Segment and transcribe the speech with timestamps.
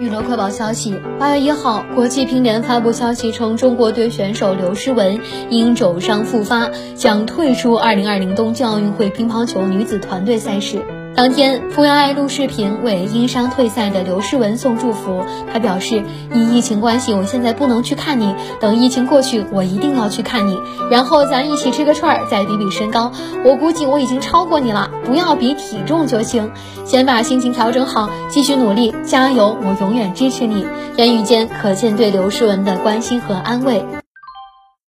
[0.00, 10.82] 娱乐快报消息：八月一号，国际乒联发布消息称，中国队选手刘诗雯因肘伤复发，将退出二零二零东京奥运会乒乓球女子团队赛事。
[11.20, 15.22] 当天，傅园爱录视频为因伤退赛的刘诗雯送祝福。
[15.52, 16.02] 她表示
[16.32, 18.34] ：“因疫情关系，我现在不能去看你。
[18.58, 20.58] 等疫情过去，我一定要去看你。
[20.90, 23.12] 然后咱一起吃个串儿，再比比身高。
[23.44, 26.50] 我估计我已经超过你了，不要比体重就行。
[26.86, 29.54] 先把心情调整好，继续努力，加油！
[29.60, 33.84] 我永远支持你。”言语间可见对刘诗雯的关心和安慰。